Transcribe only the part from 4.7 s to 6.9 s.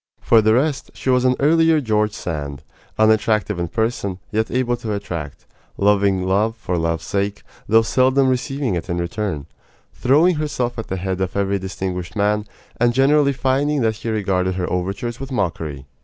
to attract; loving love for